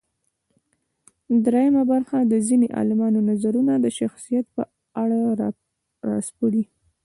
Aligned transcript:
درېیمه 1.45 1.83
برخه 1.91 2.17
د 2.31 2.33
ځينې 2.47 2.67
عالمانو 2.77 3.19
نظرونه 3.29 3.73
د 3.79 3.85
شخصیت 3.99 4.45
په 4.55 4.63
اړه 5.03 5.19
راسپړي. 6.09 6.63